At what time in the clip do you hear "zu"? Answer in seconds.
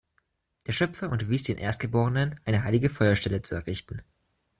3.43-3.53